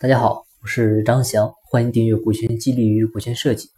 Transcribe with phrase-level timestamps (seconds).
[0.00, 3.68] 大家好，我是张翔，欢迎订阅股权激励与股权设计。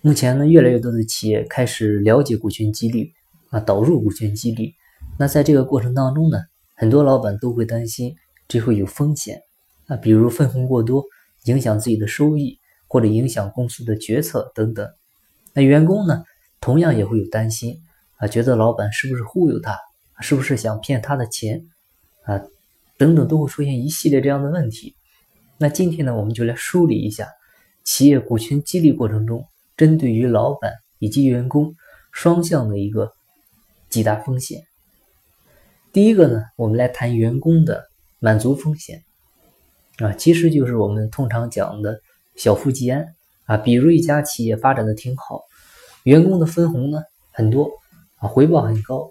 [0.00, 3.12] 目前呢，越来越多的企业开始了解股权激励
[3.50, 4.74] 啊，导入股权激励。
[5.16, 6.38] 那在这个过程当中呢，
[6.74, 8.16] 很多老板都会担心
[8.48, 9.40] 这会有风险
[9.86, 11.04] 啊，比如分红过多，
[11.44, 14.90] 影响自己的收益，或者影响公司的决策等等。
[15.52, 16.24] 那员工呢，
[16.60, 17.78] 同样也会有担心
[18.16, 19.78] 啊，觉得老板是不是忽悠他，
[20.18, 21.64] 是不是想骗他的钱
[22.24, 22.42] 啊？
[22.98, 24.95] 等等都会出现一系列这样的问题。
[25.58, 27.28] 那今天呢，我们就来梳理一下
[27.82, 31.74] 企业股权激励过程中，针对于老板以及员工
[32.12, 33.12] 双向的一个
[33.88, 34.62] 几大风险。
[35.92, 37.86] 第一个呢，我们来谈员工的
[38.18, 39.02] 满足风险
[39.96, 42.00] 啊，其实就是我们通常讲的
[42.34, 43.06] 小富即安
[43.46, 43.56] 啊。
[43.56, 45.40] 比如一家企业发展的挺好，
[46.02, 47.02] 员工的分红呢
[47.32, 47.70] 很多
[48.16, 49.10] 啊，回报很高。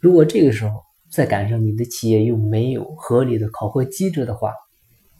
[0.00, 4.52] 如果这个时候，再赶上你的企业又没有合理的考核机制的话，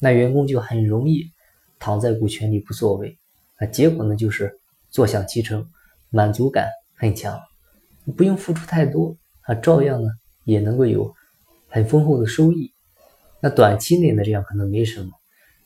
[0.00, 1.30] 那员工就很容易
[1.78, 3.16] 躺在股权里不作为
[3.56, 4.58] 啊，结果呢就是
[4.90, 5.68] 坐享其成，
[6.10, 7.40] 满足感很强，
[8.16, 10.08] 不用付出太多啊，照样呢
[10.44, 11.14] 也能够有
[11.68, 12.72] 很丰厚的收益。
[13.40, 15.10] 那短期内呢这样可能没什么，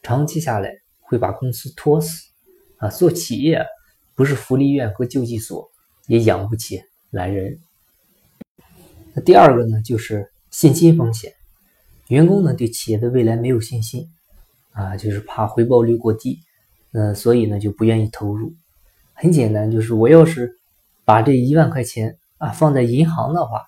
[0.03, 2.29] 长期下来会把公司拖死
[2.79, 2.89] 啊。
[2.89, 3.65] 做企业
[4.15, 5.71] 不是福利院和救济所，
[6.07, 7.59] 也养不起懒人。
[9.15, 11.33] 那第二个呢，就是信心风险。
[12.09, 14.09] 员工呢对企业的未来没有信心，
[14.73, 16.39] 啊，就是怕回报率过低，
[16.93, 18.53] 呃，所以呢就不愿意投入。
[19.13, 20.57] 很简单，就是我要是
[21.05, 23.63] 把这一万块钱啊放在银行的话，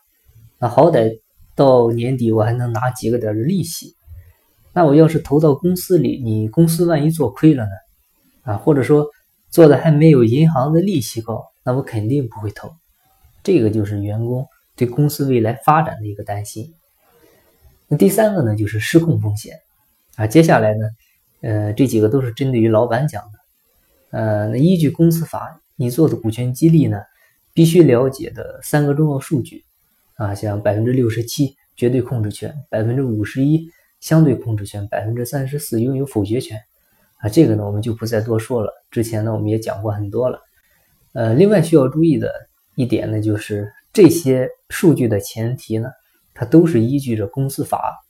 [0.58, 1.20] 那好歹
[1.54, 3.94] 到年底我还能拿几个点的利息。
[4.72, 7.70] 那我要是投到公司里，你公司万一做亏了呢？
[8.52, 9.06] 啊，或者说
[9.50, 12.70] 做的还没有银行的利息高，那我肯定不会投。
[13.42, 14.46] 这个就是员工。
[14.74, 16.72] 对公司未来发展的一个担心。
[17.88, 19.58] 那第三个呢，就是失控风险
[20.22, 20.26] 啊。
[20.28, 20.86] 接下来呢，
[21.40, 23.38] 呃，这几个都是针对于老板讲的。
[24.10, 27.00] 呃，那依据公司法，你做的股权激励呢，
[27.52, 29.64] 必须了解的三个重要数据
[30.14, 33.68] 啊，像百分之六十七绝对控制权，百分之五十一
[34.00, 36.60] 相对控制权，百分之三十四拥有否决权
[37.18, 37.28] 啊。
[37.28, 38.72] 这个呢，我们就不再多说了。
[38.90, 40.38] 之前呢，我们也讲过很多了。
[41.12, 42.32] 呃，另外需要注意的
[42.76, 43.72] 一点呢，就是。
[43.94, 45.90] 这些数据的前提呢，
[46.32, 48.02] 它都是依据着公司法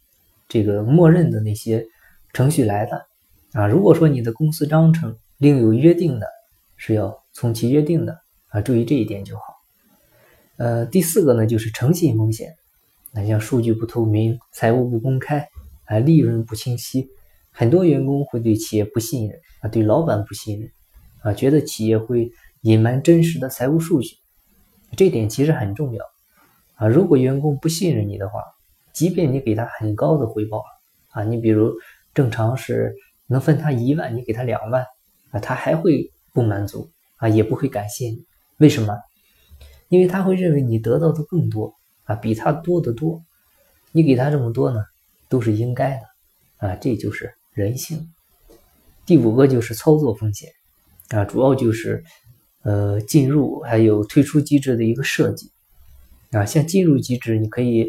[0.49, 1.85] 这个默认的那些
[2.33, 3.07] 程序来的
[3.53, 3.67] 啊。
[3.67, 6.27] 如果说你的公司章程另有约定的，
[6.77, 9.43] 是要从其约定的啊，注意这一点就好。
[10.57, 12.55] 呃，第四个呢就是诚信风险，
[13.13, 15.49] 那像数据不透明、财务不公开
[15.87, 17.09] 啊、利润不清晰，
[17.51, 20.71] 很多员工会对企业不信任啊，对老板不信任
[21.23, 24.17] 啊，觉得企业会隐瞒真实的财务数据。
[24.97, 26.05] 这点其实很重要
[26.75, 26.87] 啊！
[26.87, 28.43] 如果员工不信任你的话，
[28.93, 30.63] 即便你给他很高的回报
[31.13, 31.73] 啊，你比如
[32.15, 32.95] 正常是
[33.27, 34.85] 能分他一万，你给他两万
[35.31, 38.25] 啊，他还会不满足啊，也不会感谢你。
[38.59, 38.97] 为什么？
[39.89, 41.75] 因为他会认为你得到的更多
[42.05, 43.23] 啊，比他多得多。
[43.93, 44.85] 你给他这么多呢，
[45.29, 48.13] 都是应该的啊，这就是人性。
[49.05, 50.51] 第五个就是操作风险
[51.09, 52.05] 啊，主要就是。
[52.65, 55.51] 呃，进入还有退出机制的一个设计
[56.31, 57.89] 啊，像进入机制，你可以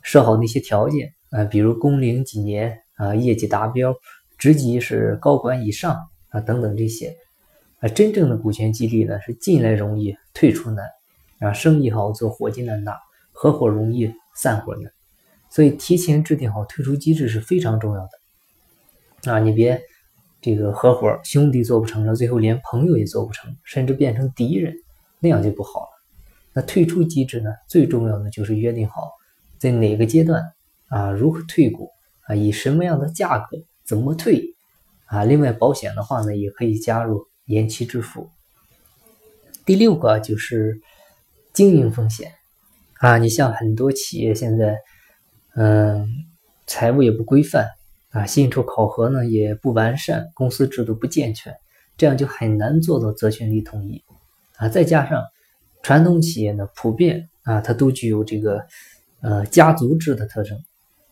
[0.00, 3.94] 设好那些条件啊，比如工龄几年啊，业绩达标，
[4.36, 5.96] 职级是高管以上
[6.28, 7.16] 啊，等等这些
[7.80, 7.88] 啊。
[7.88, 10.84] 真正的股权激励呢，是进来容易退出难
[11.40, 12.98] 啊，生意好做伙计难打，
[13.32, 14.92] 合伙容易散伙难，
[15.50, 18.00] 所以提前制定好退出机制是非常重要
[19.22, 19.80] 的啊，你别。
[20.42, 24.76] 这个合伙兄弟做不成了，最后连朋友也做不成，甚至变成敌人，
[25.18, 25.88] 那样就不好了。
[26.52, 27.50] 那退出机制呢？
[27.68, 29.10] 最重要的就是约定好
[29.58, 30.52] 在哪个阶段
[30.88, 31.90] 啊，如何退股
[32.28, 34.54] 啊，以什么样的价格，怎么退
[35.06, 35.24] 啊。
[35.24, 38.28] 另外，保险的话呢，也可以加入延期支付。
[39.64, 40.80] 第六个就是
[41.52, 42.32] 经营风险
[42.98, 44.78] 啊，你像很多企业现在，
[45.54, 46.08] 嗯，
[46.66, 47.68] 财务也不规范。
[48.10, 51.54] 啊，薪酬考核呢也不完善，公司制度不健全，
[51.98, 54.02] 这样就很难做到责权利统一
[54.56, 54.70] 啊。
[54.70, 55.22] 再加上
[55.82, 58.64] 传统企业呢，普遍啊，它都具有这个
[59.20, 60.58] 呃家族制的特征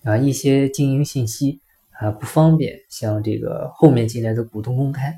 [0.05, 1.61] 啊，一些经营信息
[1.99, 5.15] 啊不方便向这个后面进来的股东公开。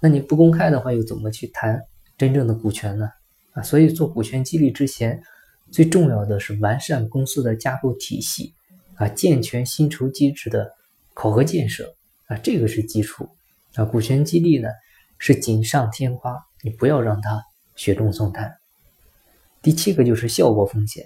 [0.00, 1.82] 那你不公开的话，又怎么去谈
[2.16, 3.10] 真正的股权呢？
[3.52, 5.22] 啊，所以做股权激励之前，
[5.70, 8.54] 最重要的是完善公司的架构体系
[8.94, 10.72] 啊，健全薪酬机制的。
[11.16, 11.94] 考核建设
[12.26, 13.28] 啊，这个是基础
[13.76, 13.84] 啊。
[13.84, 14.68] 股权激励呢
[15.16, 17.40] 是锦上添花，你不要让它
[17.76, 18.52] 雪中送炭。
[19.62, 21.04] 第七个就是效果风险，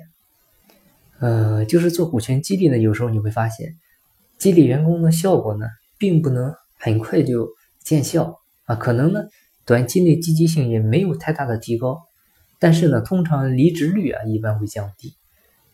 [1.20, 3.76] 呃，就是做股权激励呢，有时候你会发现
[4.38, 5.66] 激励员工的效果呢
[5.98, 7.48] 并不能很快就
[7.80, 9.20] 见效啊，可能呢
[9.64, 12.00] 短期内积极性也没有太大的提高，
[12.58, 15.12] 但是呢，通常离职率啊一般会降低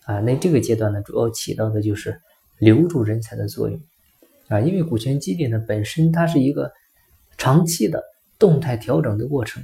[0.04, 0.18] 啊。
[0.20, 2.20] 那这个阶段呢，主要起到的就是
[2.58, 3.78] 留住人才的作用
[4.48, 6.72] 啊，因为股权激励呢本身它是一个
[7.36, 8.02] 长期的
[8.38, 9.62] 动态调整的过程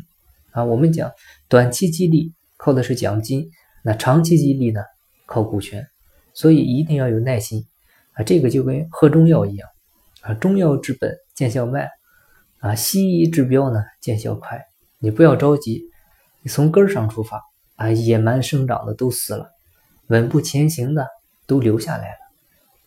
[0.51, 0.63] 啊。
[0.63, 1.11] 我们讲
[1.49, 3.51] 短期激励靠的是奖金，
[3.83, 4.83] 那长期激励呢
[5.31, 5.87] 靠股权，
[6.35, 7.65] 所以一定要有耐心
[8.15, 8.25] 啊。
[8.25, 9.69] 这个就跟喝中药一样。
[10.23, 11.89] 啊，中药治本见效慢，
[12.59, 14.61] 啊，西医治标呢见效快。
[14.99, 15.85] 你不要着急，
[16.43, 17.41] 你从根儿上出发，
[17.77, 19.49] 啊，野蛮生长的都死了，
[20.09, 21.07] 稳步前行的
[21.47, 22.19] 都留下来了，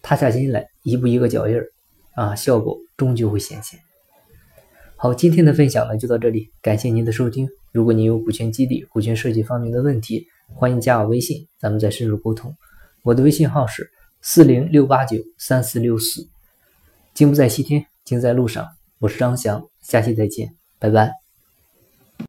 [0.02, 1.66] 踏下心来，一步一个脚印儿，
[2.14, 3.80] 啊，效果终究会显现。
[4.98, 7.50] 好，今天的分享呢就到这里，感谢您的收听。
[7.72, 12.56] 如果您有股权激励、股权设计方面的问题，欢迎加我微信，咱们再深入沟通。
[13.04, 13.90] 我的微信号是
[14.22, 16.28] 四零六八九三四六四。
[17.14, 18.68] 经不在西天，经在路上。
[19.00, 21.23] 我是张翔，下期再见，拜拜。